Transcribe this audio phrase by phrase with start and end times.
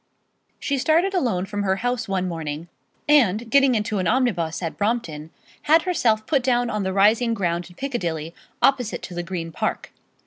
[0.59, 2.69] She started alone from her house one morning,
[3.07, 5.29] and getting into an omnibus at Brompton
[5.69, 8.33] had herself put down on the rising ground in Piccadilly,
[8.63, 9.91] opposite to the Green Park.